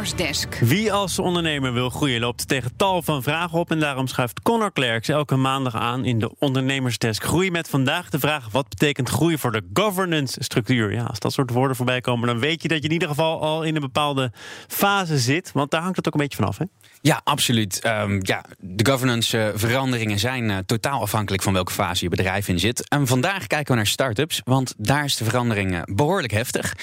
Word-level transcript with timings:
Ondernemersdesk. 0.00 0.54
Wie 0.54 0.92
als 0.92 1.18
ondernemer 1.18 1.72
wil 1.72 1.90
groeien 1.90 2.20
loopt 2.20 2.48
tegen 2.48 2.76
tal 2.76 3.02
van 3.02 3.22
vragen 3.22 3.58
op. 3.58 3.70
En 3.70 3.80
daarom 3.80 4.06
schuift 4.06 4.42
Connor 4.42 4.72
Klerks 4.72 5.08
elke 5.08 5.36
maandag 5.36 5.74
aan 5.74 6.04
in 6.04 6.18
de 6.18 6.34
Ondernemersdesk. 6.38 7.22
Groei 7.22 7.50
met 7.50 7.68
vandaag 7.68 8.10
de 8.10 8.18
vraag: 8.18 8.48
wat 8.50 8.68
betekent 8.68 9.08
groei 9.08 9.38
voor 9.38 9.52
de 9.52 9.62
governance 9.72 10.42
structuur? 10.42 10.92
Ja, 10.92 11.02
als 11.02 11.18
dat 11.18 11.32
soort 11.32 11.50
woorden 11.50 11.76
voorbij 11.76 12.00
komen, 12.00 12.26
dan 12.26 12.38
weet 12.38 12.62
je 12.62 12.68
dat 12.68 12.78
je 12.78 12.84
in 12.84 12.92
ieder 12.92 13.08
geval 13.08 13.40
al 13.40 13.62
in 13.62 13.74
een 13.74 13.80
bepaalde 13.80 14.32
fase 14.68 15.18
zit. 15.18 15.50
Want 15.52 15.70
daar 15.70 15.82
hangt 15.82 15.96
het 15.96 16.06
ook 16.06 16.14
een 16.14 16.20
beetje 16.20 16.36
vanaf, 16.36 16.58
hè? 16.58 16.64
Ja, 17.00 17.20
absoluut. 17.24 17.86
Um, 17.86 18.20
ja, 18.22 18.44
de 18.58 18.90
governance 18.90 19.52
veranderingen 19.54 20.18
zijn 20.18 20.50
uh, 20.50 20.56
totaal 20.66 21.00
afhankelijk 21.00 21.42
van 21.42 21.52
welke 21.52 21.72
fase 21.72 22.04
je 22.04 22.10
bedrijf 22.10 22.48
in 22.48 22.58
zit. 22.58 22.88
En 22.88 23.06
vandaag 23.06 23.46
kijken 23.46 23.70
we 23.70 23.76
naar 23.76 23.86
start-ups, 23.86 24.40
want 24.44 24.74
daar 24.78 25.04
is 25.04 25.16
de 25.16 25.24
verandering 25.24 25.72
uh, 25.72 25.82
behoorlijk 25.84 26.32
heftig. 26.32 26.74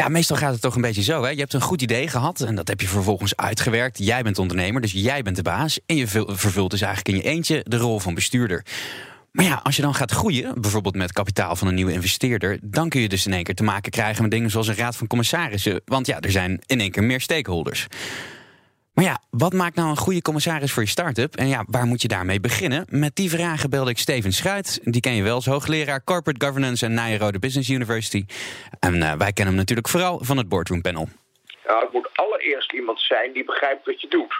Ja, 0.00 0.08
meestal 0.08 0.36
gaat 0.36 0.52
het 0.52 0.60
toch 0.60 0.74
een 0.74 0.80
beetje 0.80 1.02
zo. 1.02 1.22
Hè? 1.22 1.30
Je 1.30 1.38
hebt 1.38 1.52
een 1.52 1.60
goed 1.60 1.82
idee 1.82 2.08
gehad 2.08 2.40
en 2.40 2.54
dat 2.54 2.68
heb 2.68 2.80
je 2.80 2.88
vervolgens 2.88 3.36
uitgewerkt. 3.36 3.98
Jij 3.98 4.22
bent 4.22 4.38
ondernemer, 4.38 4.80
dus 4.80 4.92
jij 4.92 5.22
bent 5.22 5.36
de 5.36 5.42
baas. 5.42 5.80
En 5.86 5.96
je 5.96 6.06
vervult 6.06 6.70
dus 6.70 6.80
eigenlijk 6.80 7.16
in 7.16 7.24
je 7.24 7.36
eentje 7.36 7.64
de 7.68 7.76
rol 7.76 7.98
van 7.98 8.14
bestuurder. 8.14 8.64
Maar 9.32 9.44
ja, 9.44 9.60
als 9.62 9.76
je 9.76 9.82
dan 9.82 9.94
gaat 9.94 10.10
groeien, 10.10 10.60
bijvoorbeeld 10.60 10.94
met 10.96 11.12
kapitaal 11.12 11.56
van 11.56 11.68
een 11.68 11.74
nieuwe 11.74 11.92
investeerder, 11.92 12.58
dan 12.62 12.88
kun 12.88 13.00
je 13.00 13.08
dus 13.08 13.26
in 13.26 13.32
één 13.32 13.42
keer 13.42 13.54
te 13.54 13.62
maken 13.62 13.90
krijgen 13.90 14.22
met 14.22 14.30
dingen 14.30 14.50
zoals 14.50 14.68
een 14.68 14.74
raad 14.74 14.96
van 14.96 15.06
commissarissen. 15.06 15.80
Want 15.84 16.06
ja, 16.06 16.20
er 16.20 16.30
zijn 16.30 16.60
in 16.66 16.80
één 16.80 16.90
keer 16.90 17.04
meer 17.04 17.20
stakeholders. 17.20 17.86
Maar 19.00 19.08
ja, 19.08 19.20
wat 19.30 19.52
maakt 19.52 19.76
nou 19.76 19.88
een 19.88 19.96
goede 19.96 20.22
commissaris 20.22 20.72
voor 20.72 20.82
je 20.82 20.88
start-up? 20.88 21.36
En 21.36 21.48
ja, 21.48 21.64
waar 21.68 21.84
moet 21.86 22.02
je 22.02 22.08
daarmee 22.08 22.40
beginnen? 22.40 22.86
Met 22.88 23.16
die 23.16 23.30
vragen 23.30 23.70
belde 23.70 23.90
ik 23.90 23.98
Steven 23.98 24.32
Schuit. 24.32 24.80
Die 24.82 25.00
ken 25.00 25.14
je 25.14 25.22
wel 25.22 25.34
als 25.34 25.46
hoogleraar 25.46 26.04
Corporate 26.04 26.46
Governance 26.46 26.84
en 26.84 26.94
Nijrode 26.94 27.38
Business 27.38 27.68
University. 27.68 28.24
En 28.80 28.94
uh, 28.94 29.12
wij 29.12 29.32
kennen 29.32 29.46
hem 29.46 29.54
natuurlijk 29.54 29.88
vooral 29.88 30.18
van 30.22 30.36
het 30.36 30.48
Boardroom 30.48 30.80
Panel. 30.80 31.08
Nou, 31.66 31.82
het 31.82 31.92
moet 31.92 32.08
allereerst 32.14 32.72
iemand 32.72 33.00
zijn 33.00 33.32
die 33.32 33.44
begrijpt 33.44 33.86
wat 33.86 34.00
je 34.00 34.08
doet. 34.08 34.34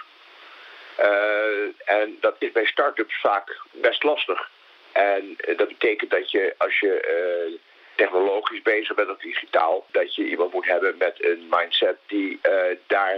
Uh, 0.99 1.95
en 1.99 2.17
dat 2.19 2.35
is 2.39 2.51
bij 2.51 2.65
start-ups 2.65 3.19
vaak 3.21 3.61
best 3.71 4.03
lastig. 4.03 4.49
En 4.91 5.37
dat 5.57 5.67
betekent 5.67 6.11
dat 6.11 6.31
je 6.31 6.55
als 6.57 6.79
je 6.79 7.59
technologisch 7.95 8.61
bezig 8.61 8.95
bent 8.95 9.09
of 9.09 9.17
digitaal, 9.17 9.85
dat 9.91 10.15
je 10.15 10.29
iemand 10.29 10.53
moet 10.53 10.65
hebben 10.65 10.95
met 10.97 11.25
een 11.25 11.47
mindset 11.49 11.97
die 12.07 12.39
daar 12.87 13.17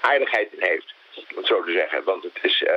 aardigheid 0.00 0.52
in 0.52 0.62
heeft, 0.62 0.94
om 1.14 1.36
het 1.36 1.46
zo 1.46 1.64
te 1.64 1.72
zeggen. 1.72 2.04
Want 2.04 2.22
het 2.22 2.38
is 2.42 2.60
uh, 2.60 2.70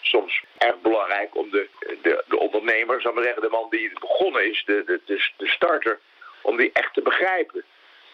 soms 0.00 0.42
erg 0.58 0.80
belangrijk 0.80 1.36
om 1.36 1.50
de, 1.50 1.68
de, 2.02 2.24
de 2.28 2.38
ondernemer, 2.38 3.00
zal 3.00 3.12
maar 3.12 3.24
zeggen, 3.24 3.42
de 3.42 3.48
man 3.48 3.66
die 3.70 3.90
begonnen 4.00 4.50
is, 4.50 4.62
de, 4.66 4.82
de, 4.86 5.00
de, 5.06 5.30
de 5.36 5.48
starter, 5.48 6.00
om 6.42 6.56
die 6.56 6.70
echt 6.72 6.94
te 6.94 7.02
begrijpen. 7.02 7.64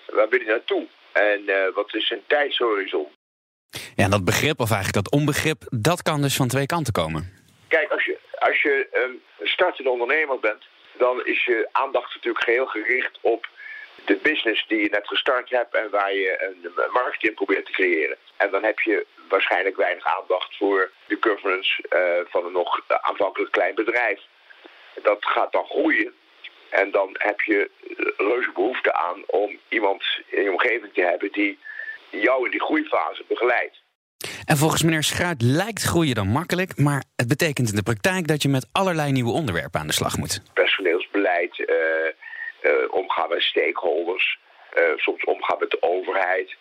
Waar 0.06 0.28
ben 0.28 0.38
je 0.38 0.44
naartoe? 0.46 0.86
En 1.12 1.42
uh, 1.46 1.74
wat 1.74 1.94
is 1.94 2.06
zijn 2.06 2.22
tijdshorizon? 2.26 3.06
Ja, 3.94 4.04
en 4.04 4.10
dat 4.10 4.24
begrip, 4.24 4.60
of 4.60 4.70
eigenlijk 4.70 5.04
dat 5.04 5.12
onbegrip, 5.20 5.62
dat 5.68 6.02
kan 6.02 6.22
dus 6.22 6.36
van 6.36 6.48
twee 6.48 6.66
kanten 6.66 6.92
komen. 6.92 7.38
Kijk, 7.68 7.90
als 7.90 8.04
je, 8.04 8.18
als 8.38 8.62
je 8.62 8.88
een 8.92 9.22
startende 9.48 9.90
ondernemer 9.90 10.40
bent, 10.40 10.64
dan 10.98 11.26
is 11.26 11.44
je 11.44 11.68
aandacht 11.72 12.14
natuurlijk 12.14 12.44
geheel 12.44 12.66
gericht 12.66 13.18
op 13.20 13.48
de 14.04 14.18
business 14.22 14.64
die 14.66 14.82
je 14.82 14.88
net 14.90 15.06
gestart 15.08 15.50
hebt 15.50 15.74
en 15.74 15.90
waar 15.90 16.14
je 16.14 16.54
een 16.62 16.92
markt 16.92 17.24
in 17.24 17.34
probeert 17.34 17.66
te 17.66 17.72
creëren. 17.72 18.16
En 18.36 18.50
dan 18.50 18.62
heb 18.62 18.80
je 18.80 19.06
waarschijnlijk 19.28 19.76
weinig 19.76 20.04
aandacht 20.04 20.56
voor 20.56 20.90
de 21.06 21.16
governance 21.20 21.84
uh, 21.90 22.30
van 22.30 22.44
een 22.46 22.52
nog 22.52 22.80
aanvankelijk 23.00 23.52
klein 23.52 23.74
bedrijf. 23.74 24.20
Dat 25.02 25.24
gaat 25.24 25.52
dan 25.52 25.64
groeien. 25.64 26.12
En 26.70 26.90
dan 26.90 27.08
heb 27.18 27.40
je 27.40 27.70
reuze 28.16 28.50
behoefte 28.54 28.92
aan 28.92 29.22
om 29.26 29.58
iemand 29.68 30.02
in 30.26 30.42
je 30.42 30.50
omgeving 30.50 30.92
te 30.94 31.00
hebben 31.00 31.32
die 31.32 31.58
jou 32.10 32.44
in 32.44 32.50
die 32.50 32.62
groeifase 32.62 33.24
begeleidt. 33.28 33.80
En 34.44 34.56
volgens 34.56 34.82
meneer 34.82 35.02
Schuit 35.02 35.42
lijkt 35.42 35.82
groeien 35.82 36.14
dan 36.14 36.28
makkelijk, 36.28 36.76
maar 36.76 37.02
het 37.16 37.28
betekent 37.28 37.68
in 37.68 37.76
de 37.76 37.82
praktijk 37.82 38.26
dat 38.26 38.42
je 38.42 38.48
met 38.48 38.66
allerlei 38.72 39.12
nieuwe 39.12 39.32
onderwerpen 39.32 39.80
aan 39.80 39.86
de 39.86 39.92
slag 39.92 40.16
moet. 40.16 40.42
Personeelsbeleid, 40.54 41.58
uh, 41.58 41.66
uh, 41.66 41.74
omgaan 42.90 43.28
met 43.28 43.42
stakeholders, 43.42 44.38
soms 44.96 45.24
omgaan 45.24 45.58
met 45.58 45.70
de 45.70 45.82
overheid. 45.82 46.56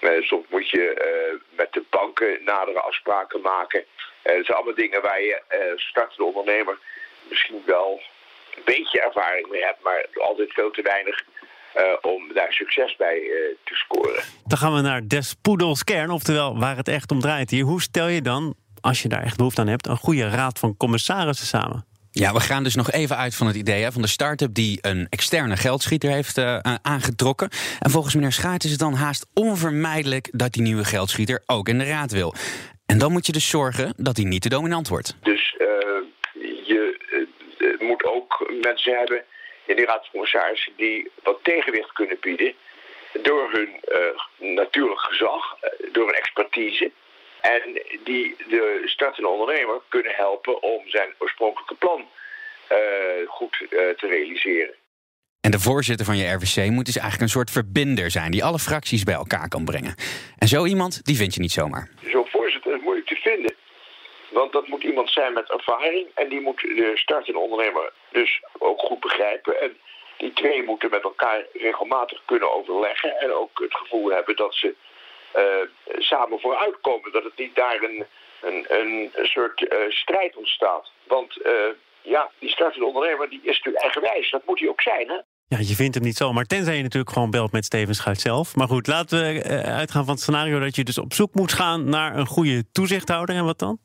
Uh, 0.00 0.22
soms 0.22 0.46
moet 0.48 0.70
je 0.70 1.40
met 1.56 1.72
de 1.72 1.82
banken 1.90 2.44
nadere 2.44 2.80
afspraken 2.80 3.40
maken. 3.40 3.84
Dat 4.22 4.44
zijn 4.44 4.56
allemaal 4.56 4.74
dingen 4.74 5.02
waar 5.02 5.22
je 5.22 5.42
startende 5.76 6.24
ondernemer 6.24 6.78
misschien 7.28 7.62
wel 7.66 8.00
een 8.56 8.62
beetje 8.64 9.00
ervaring 9.00 9.48
mee 9.48 9.64
hebt, 9.64 9.82
maar 9.82 10.06
altijd 10.14 10.52
veel 10.52 10.70
te 10.70 10.82
weinig 10.82 11.24
om 12.00 12.32
daar 12.32 12.52
succes 12.52 12.96
bij 12.96 13.20
te 13.64 13.74
scoren. 13.74 14.22
Dan 14.46 14.58
gaan 14.58 14.74
we 14.74 14.80
naar 14.80 15.08
des 15.08 15.34
poedels 15.42 15.84
kern, 15.84 16.10
oftewel 16.10 16.58
waar 16.58 16.76
het 16.76 16.88
echt 16.88 17.10
om 17.10 17.20
draait 17.20 17.50
hier. 17.50 17.64
Hoe 17.64 17.82
stel 17.82 18.08
je 18.08 18.22
dan, 18.22 18.54
als 18.80 19.02
je 19.02 19.08
daar 19.08 19.22
echt 19.22 19.36
behoefte 19.36 19.60
aan 19.60 19.66
hebt, 19.66 19.86
een 19.86 19.96
goede 19.96 20.28
raad 20.28 20.58
van 20.58 20.76
commissarissen 20.76 21.46
samen? 21.46 21.86
Ja, 22.18 22.32
we 22.32 22.40
gaan 22.40 22.64
dus 22.64 22.74
nog 22.74 22.90
even 22.90 23.16
uit 23.16 23.34
van 23.34 23.46
het 23.46 23.56
idee 23.56 23.90
van 23.90 24.02
de 24.02 24.08
start-up 24.08 24.54
die 24.54 24.78
een 24.80 25.06
externe 25.10 25.56
geldschieter 25.56 26.10
heeft 26.10 26.38
uh, 26.38 26.58
aangetrokken. 26.82 27.48
En 27.80 27.90
volgens 27.90 28.14
meneer 28.14 28.32
Schaart 28.32 28.64
is 28.64 28.70
het 28.70 28.78
dan 28.78 28.94
haast 28.94 29.26
onvermijdelijk 29.34 30.28
dat 30.32 30.52
die 30.52 30.62
nieuwe 30.62 30.84
geldschieter 30.84 31.42
ook 31.46 31.68
in 31.68 31.78
de 31.78 31.84
raad 31.84 32.12
wil. 32.12 32.34
En 32.86 32.98
dan 32.98 33.12
moet 33.12 33.26
je 33.26 33.32
dus 33.32 33.48
zorgen 33.48 33.94
dat 33.96 34.16
hij 34.16 34.26
niet 34.26 34.42
te 34.42 34.48
dominant 34.48 34.88
wordt. 34.88 35.16
Dus 35.22 35.54
uh, 35.58 35.66
je 36.64 36.96
uh, 37.58 37.88
moet 37.88 38.04
ook 38.04 38.52
mensen 38.62 38.96
hebben 38.96 39.24
in 39.66 39.76
die 39.76 39.86
raad 39.86 40.08
die 40.76 41.10
wat 41.22 41.38
tegenwicht 41.42 41.92
kunnen 41.92 42.16
bieden 42.20 42.52
door 43.22 43.50
hun 43.52 43.68
natuurlijk 44.54 45.00
gezag, 45.00 45.56
door 45.92 46.06
hun 46.06 46.14
expertise. 46.14 46.90
En 47.54 47.82
die 48.04 48.36
de 48.48 48.82
startende 48.84 49.28
ondernemer 49.28 49.80
kunnen 49.88 50.14
helpen 50.14 50.62
om 50.62 50.88
zijn 50.88 51.14
oorspronkelijke 51.18 51.74
plan 51.74 52.08
uh, 52.72 52.78
goed 53.28 53.60
uh, 53.60 53.68
te 53.70 54.06
realiseren. 54.06 54.74
En 55.40 55.50
de 55.50 55.58
voorzitter 55.58 56.06
van 56.06 56.16
je 56.16 56.32
RVC 56.32 56.70
moet 56.70 56.86
dus 56.86 56.96
eigenlijk 56.96 57.22
een 57.22 57.36
soort 57.38 57.50
verbinder 57.50 58.10
zijn 58.10 58.30
die 58.30 58.44
alle 58.44 58.58
fracties 58.58 59.02
bij 59.02 59.14
elkaar 59.14 59.48
kan 59.48 59.64
brengen. 59.64 59.94
En 60.38 60.48
zo 60.48 60.64
iemand, 60.64 61.04
die 61.04 61.16
vind 61.16 61.34
je 61.34 61.40
niet 61.40 61.52
zomaar. 61.52 61.90
Zo'n 62.12 62.26
voorzitter 62.26 62.74
is 62.74 62.82
moeilijk 62.82 63.06
te 63.06 63.16
vinden. 63.16 63.54
Want 64.28 64.52
dat 64.52 64.68
moet 64.68 64.82
iemand 64.82 65.10
zijn 65.10 65.32
met 65.32 65.50
ervaring 65.50 66.06
en 66.14 66.28
die 66.28 66.40
moet 66.40 66.60
de 66.60 66.92
startende 66.94 67.38
ondernemer 67.38 67.92
dus 68.12 68.42
ook 68.58 68.80
goed 68.80 69.00
begrijpen. 69.00 69.60
En 69.60 69.76
die 70.16 70.32
twee 70.32 70.62
moeten 70.62 70.90
met 70.90 71.02
elkaar 71.02 71.44
regelmatig 71.52 72.22
kunnen 72.24 72.52
overleggen 72.52 73.16
en 73.18 73.32
ook 73.32 73.60
het 73.60 73.74
gevoel 73.74 74.10
hebben 74.10 74.36
dat 74.36 74.54
ze 74.54 74.74
samen 75.98 76.40
vooruitkomen. 76.40 77.12
Dat 77.12 77.24
het 77.24 77.36
niet 77.36 77.54
daar 77.54 77.82
een, 77.82 78.06
een, 78.42 78.66
een 78.68 79.10
soort 79.12 79.60
uh, 79.60 79.68
strijd 79.88 80.36
ontstaat. 80.36 80.90
Want 81.06 81.38
uh, 81.46 81.52
ja, 82.02 82.30
die 82.38 82.50
startende 82.50 82.86
ondernemer 82.86 83.28
die 83.28 83.40
is 83.42 83.56
natuurlijk 83.56 83.84
eigenwijs. 83.84 84.30
Dat 84.30 84.46
moet 84.46 84.60
hij 84.60 84.68
ook 84.68 84.82
zijn, 84.82 85.08
hè? 85.08 85.20
Ja, 85.48 85.58
je 85.58 85.74
vindt 85.74 85.94
hem 85.94 86.04
niet 86.04 86.16
zo, 86.16 86.32
maar 86.32 86.44
tenzij 86.44 86.76
je 86.76 86.82
natuurlijk 86.82 87.12
gewoon 87.12 87.30
belt 87.30 87.52
met 87.52 87.64
Steven 87.64 87.94
Schuit 87.94 88.20
zelf. 88.20 88.56
Maar 88.56 88.68
goed, 88.68 88.86
laten 88.86 89.18
we 89.18 89.62
uitgaan 89.64 90.04
van 90.04 90.14
het 90.14 90.22
scenario 90.22 90.60
dat 90.60 90.76
je 90.76 90.84
dus 90.84 90.98
op 90.98 91.12
zoek 91.12 91.34
moet 91.34 91.52
gaan 91.52 91.88
naar 91.88 92.16
een 92.16 92.26
goede 92.26 92.64
toezichthouder. 92.72 93.34
En 93.34 93.44
wat 93.44 93.58
dan? 93.58 93.78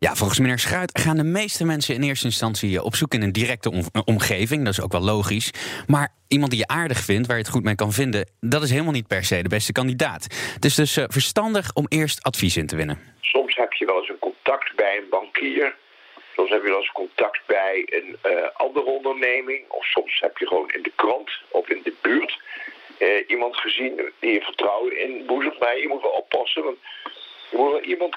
Ja, 0.00 0.14
volgens 0.14 0.38
meneer 0.38 0.58
Schuit 0.58 0.98
gaan 0.98 1.16
de 1.16 1.24
meeste 1.24 1.64
mensen 1.64 1.94
in 1.94 2.02
eerste 2.02 2.26
instantie 2.26 2.82
op 2.82 2.94
zoek 2.94 3.14
in 3.14 3.22
een 3.22 3.32
directe 3.32 3.70
om 3.70 3.82
omgeving. 4.04 4.64
Dat 4.64 4.72
is 4.72 4.82
ook 4.82 4.92
wel 4.92 5.00
logisch. 5.00 5.50
Maar 5.86 6.08
iemand 6.28 6.50
die 6.50 6.60
je 6.60 6.66
aardig 6.66 6.98
vindt, 6.98 7.26
waar 7.26 7.36
je 7.36 7.42
het 7.42 7.52
goed 7.52 7.62
mee 7.62 7.74
kan 7.74 7.92
vinden, 7.92 8.30
dat 8.40 8.62
is 8.62 8.70
helemaal 8.70 8.92
niet 8.92 9.06
per 9.06 9.24
se 9.24 9.42
de 9.42 9.48
beste 9.48 9.72
kandidaat. 9.72 10.26
Het 10.54 10.64
is 10.64 10.74
dus 10.74 10.96
uh, 10.96 11.04
verstandig 11.08 11.70
om 11.74 11.86
eerst 11.88 12.22
advies 12.22 12.56
in 12.56 12.66
te 12.66 12.76
winnen. 12.76 12.98
Soms 13.20 13.56
heb 13.56 13.72
je 13.72 13.84
wel 13.84 13.98
eens 13.98 14.08
een 14.08 14.18
contact 14.18 14.76
bij 14.76 14.96
een 14.96 15.08
bankier. 15.10 15.74
Soms 16.36 16.50
heb 16.50 16.62
je 16.62 16.68
wel 16.68 16.78
eens 16.78 16.92
contact 16.92 17.40
bij 17.46 17.86
een 17.86 18.16
andere 18.54 18.86
onderneming. 18.86 19.64
Of 19.68 19.84
soms 19.84 20.20
heb 20.20 20.38
je 20.38 20.46
gewoon 20.46 20.70
in 20.70 20.82
de 20.82 20.92
krant 20.94 21.30
of 21.48 21.68
in 21.68 21.80
de 21.84 21.94
buurt 22.02 22.40
iemand 23.26 23.56
gezien 23.56 24.12
die 24.20 24.32
je 24.32 24.40
vertrouwen 24.40 25.00
in 25.04 25.26
boezemt. 25.26 25.58
Maar 25.60 25.78
je 25.78 25.88
moet 25.88 26.02
wel 26.02 26.10
oppassen, 26.10 26.62
want 26.64 26.76
je 27.50 27.56
moet 27.56 27.70
wel 27.70 27.82
iemand 27.82 28.16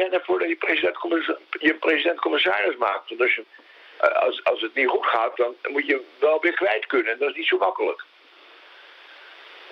kennen 0.00 0.20
voordat 0.24 0.48
je 0.48 0.56
president-commissaris 0.56 1.78
president 1.78 2.78
maakt. 2.78 3.08
Want 3.08 3.20
als, 3.20 3.34
je, 3.34 3.44
als, 4.26 4.44
als 4.44 4.60
het 4.60 4.74
niet 4.74 4.88
goed 4.88 5.06
gaat, 5.06 5.36
dan 5.36 5.54
moet 5.74 5.86
je 5.86 6.00
wel 6.18 6.40
weer 6.40 6.54
kwijt 6.54 6.86
kunnen. 6.86 7.12
En 7.12 7.18
dat 7.18 7.30
is 7.30 7.36
niet 7.36 7.46
zo 7.46 7.58
makkelijk. 7.58 8.04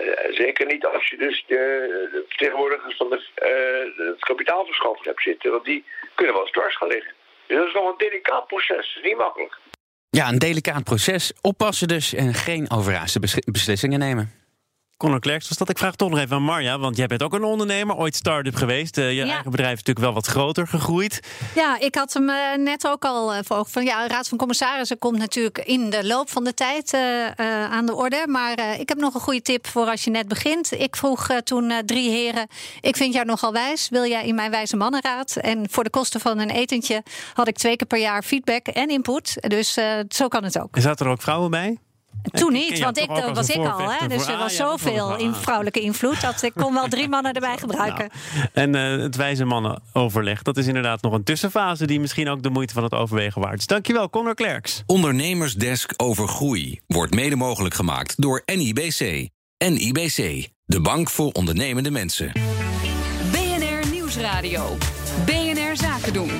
Uh, 0.00 0.06
zeker 0.30 0.66
niet 0.66 0.86
als 0.86 1.08
je 1.08 1.16
dus 1.16 1.44
de, 1.46 2.24
vertegenwoordigers 2.28 2.96
van 2.96 3.08
de, 3.10 3.18
uh, 3.18 4.06
het 4.06 4.24
kapitaalverschaffing 4.24 5.04
hebt 5.04 5.22
zitten. 5.22 5.50
Want 5.50 5.64
die 5.64 5.84
kunnen 6.14 6.34
wel 6.34 6.42
eens 6.42 6.52
dwars 6.52 6.76
gaan 6.76 6.88
liggen. 6.88 7.12
Dus 7.46 7.56
dat 7.56 7.66
is 7.66 7.72
nog 7.72 7.88
een 7.90 7.98
delicaat 7.98 8.46
proces. 8.46 8.94
Dat 8.94 9.02
is 9.02 9.08
niet 9.08 9.16
makkelijk. 9.16 9.58
Ja, 10.10 10.28
een 10.28 10.38
delicaat 10.38 10.84
proces. 10.84 11.32
Oppassen 11.40 11.88
dus 11.88 12.14
en 12.14 12.34
geen 12.34 12.70
overhaaste 12.70 13.20
beslissingen 13.44 13.98
nemen. 13.98 14.47
Conor 14.98 15.20
Klerks 15.20 15.48
was 15.48 15.58
dat. 15.58 15.68
Ik 15.68 15.78
vraag 15.78 15.94
toch 15.96 16.10
nog 16.10 16.18
even 16.18 16.36
aan 16.36 16.42
Marja, 16.42 16.78
want 16.78 16.96
jij 16.96 17.06
bent 17.06 17.22
ook 17.22 17.32
een 17.34 17.44
ondernemer, 17.44 17.96
ooit 17.96 18.14
start-up 18.16 18.54
geweest. 18.54 18.98
Uh, 18.98 19.08
je 19.08 19.14
Ja. 19.14 19.24
eigen 19.32 19.50
bedrijf 19.50 19.70
is 19.72 19.76
natuurlijk 19.78 20.06
wel 20.06 20.14
wat 20.14 20.26
groter 20.26 20.66
gegroeid. 20.66 21.20
Ja, 21.54 21.78
ik 21.80 21.94
had 21.94 22.12
hem 22.12 22.28
eh, 22.28 22.36
net 22.56 22.86
ook 22.88 23.04
al 23.04 23.32
eh, 23.34 23.38
voor 23.44 23.56
ogen. 23.56 23.70
Van, 23.72 23.84
ja, 23.84 24.06
Raad 24.06 24.28
van 24.28 24.38
Commissarissen 24.38 24.98
komt 24.98 25.18
natuurlijk 25.18 25.58
in 25.58 25.90
de 25.90 26.06
loop 26.06 26.30
van 26.30 26.44
de 26.44 26.54
tijd 26.54 26.92
eh, 26.92 27.26
eh, 27.26 27.34
aan 27.72 27.86
de 27.86 27.94
orde. 27.94 28.24
Maar 28.28 28.54
eh, 28.54 28.80
ik 28.80 28.88
heb 28.88 28.98
nog 28.98 29.14
een 29.14 29.20
goede 29.20 29.42
tip 29.42 29.66
voor 29.66 29.86
als 29.86 30.04
je 30.04 30.10
net 30.10 30.28
begint. 30.28 30.72
Ik 30.72 30.96
vroeg 30.96 31.28
eh, 31.28 31.36
toen 31.36 31.70
eh, 31.70 31.78
drie 31.78 32.10
heren: 32.10 32.46
Ik 32.80 32.96
vind 32.96 33.14
jou 33.14 33.26
nogal 33.26 33.52
wijs. 33.52 33.88
Wil 33.88 34.04
jij 34.06 34.26
in 34.26 34.34
mijn 34.34 34.50
wijze 34.50 34.76
mannenraad? 34.76 35.36
En 35.36 35.66
voor 35.70 35.84
de 35.84 35.90
kosten 35.90 36.20
van 36.20 36.38
een 36.38 36.50
etentje 36.50 37.02
had 37.34 37.48
ik 37.48 37.56
twee 37.58 37.76
keer 37.76 37.86
per 37.86 37.98
jaar 38.00 38.22
feedback 38.22 38.66
en 38.66 38.88
input. 38.88 39.34
Dus 39.48 39.76
eh, 39.76 39.92
zo 40.08 40.28
kan 40.28 40.44
het 40.44 40.58
ook. 40.60 40.76
En 40.76 40.82
zaten 40.82 41.06
er 41.06 41.12
ook 41.12 41.22
vrouwen 41.22 41.50
bij? 41.50 41.78
Toen 42.32 42.52
niet, 42.52 42.78
want 42.78 42.98
ik, 42.98 43.08
dat 43.08 43.36
was 43.36 43.48
ik 43.48 43.56
al. 43.56 43.90
Hè? 43.90 44.08
Dus 44.08 44.26
er 44.26 44.38
was 44.38 44.56
zoveel 44.56 45.16
in 45.16 45.34
vrouwelijke 45.34 45.80
invloed 45.80 46.20
dat 46.20 46.42
ik 46.42 46.52
kon 46.54 46.74
wel 46.74 46.88
drie 46.88 47.08
mannen 47.08 47.32
erbij 47.32 47.58
gebruiken. 47.64 48.10
En 48.52 48.74
eh, 48.74 49.02
het 49.02 49.16
wijze 49.16 49.44
mannenoverleg, 49.44 50.42
dat 50.42 50.56
is 50.56 50.66
inderdaad 50.66 51.02
nog 51.02 51.12
een 51.12 51.24
tussenfase 51.24 51.86
die 51.86 52.00
misschien 52.00 52.28
ook 52.28 52.42
de 52.42 52.50
moeite 52.50 52.74
van 52.74 52.82
het 52.82 52.94
overwegen 52.94 53.40
waard 53.40 53.58
is. 53.58 53.66
Dankjewel, 53.66 54.10
Conor 54.10 54.34
Klerks. 54.34 54.82
Ondernemersdesk 54.86 55.92
over 55.96 56.28
groei 56.28 56.80
wordt 56.86 57.14
mede 57.14 57.36
mogelijk 57.36 57.74
gemaakt 57.74 58.22
door 58.22 58.42
NIBC. 58.44 59.28
NIBC, 59.58 60.48
de 60.64 60.80
bank 60.80 61.10
voor 61.10 61.32
ondernemende 61.32 61.90
mensen. 61.90 62.32
BNR 63.32 63.90
Nieuwsradio. 63.90 64.76
BNR 65.24 65.76
Zaken 65.76 66.12
doen. 66.12 66.30